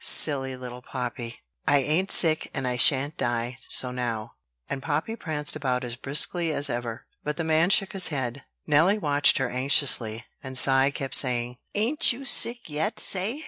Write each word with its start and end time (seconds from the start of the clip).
Silly 0.03 0.55
little 0.57 0.81
Poppy! 0.81 1.41
"I 1.67 1.77
ain't 1.77 2.11
sick, 2.11 2.49
and 2.55 2.67
I 2.67 2.75
shan't 2.75 3.17
die, 3.17 3.57
so 3.69 3.91
now." 3.91 4.31
And 4.67 4.81
Poppy 4.81 5.15
pranced 5.15 5.55
about 5.55 5.83
as 5.83 5.95
briskly 5.95 6.51
as 6.51 6.71
ever. 6.71 7.05
But 7.23 7.37
the 7.37 7.43
man 7.43 7.69
shook 7.69 7.93
his 7.93 8.07
head, 8.07 8.43
Nelly 8.65 8.97
watched 8.97 9.37
her 9.37 9.47
anxiously, 9.51 10.25
and 10.41 10.57
Cy 10.57 10.89
kept 10.89 11.13
saying: 11.13 11.57
"Ain't 11.75 12.11
you 12.11 12.25
sick 12.25 12.67
yet, 12.67 12.99
say?" 12.99 13.39